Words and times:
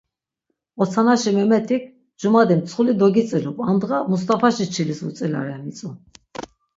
Otsanaşi 0.83 1.31
Memetik 1.35 1.83
“Cumadi 2.21 2.53
mtsxuli 2.59 2.93
dogitzilup, 3.01 3.57
andğa 3.69 3.97
Mustavaşi 4.11 4.65
çilis 4.73 4.99
vutzilare” 5.05 5.55
mitzu. 5.63 5.89